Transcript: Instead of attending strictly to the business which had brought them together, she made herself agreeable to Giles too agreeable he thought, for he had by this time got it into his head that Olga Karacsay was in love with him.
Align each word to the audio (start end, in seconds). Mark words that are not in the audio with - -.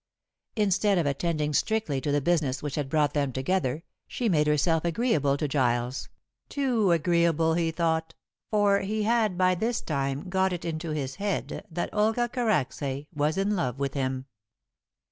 Instead 0.55 0.97
of 0.97 1.05
attending 1.05 1.53
strictly 1.53 2.01
to 2.01 2.11
the 2.11 2.21
business 2.21 2.63
which 2.63 2.73
had 2.73 2.89
brought 2.89 3.13
them 3.13 3.31
together, 3.31 3.83
she 4.07 4.27
made 4.29 4.47
herself 4.47 4.83
agreeable 4.83 5.37
to 5.37 5.47
Giles 5.47 6.09
too 6.49 6.91
agreeable 6.91 7.53
he 7.53 7.69
thought, 7.69 8.15
for 8.49 8.79
he 8.79 9.03
had 9.03 9.37
by 9.37 9.53
this 9.53 9.79
time 9.79 10.27
got 10.27 10.53
it 10.53 10.65
into 10.65 10.89
his 10.89 11.17
head 11.17 11.67
that 11.69 11.93
Olga 11.93 12.27
Karacsay 12.27 13.05
was 13.13 13.37
in 13.37 13.55
love 13.55 13.77
with 13.77 13.93
him. 13.93 14.25